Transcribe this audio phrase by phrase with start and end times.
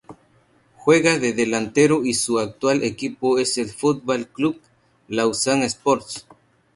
[0.77, 4.59] Juega de delantero y su actual equipo es el Football Club
[5.07, 6.25] Lausanne Sports.